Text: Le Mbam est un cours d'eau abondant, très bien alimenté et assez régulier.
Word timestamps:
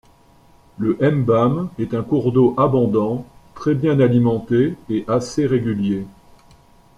Le 0.79 0.97
Mbam 0.99 1.69
est 1.77 1.93
un 1.93 2.01
cours 2.01 2.31
d'eau 2.31 2.55
abondant, 2.57 3.23
très 3.53 3.75
bien 3.75 3.99
alimenté 3.99 4.73
et 4.89 5.05
assez 5.07 5.45
régulier. 5.45 6.07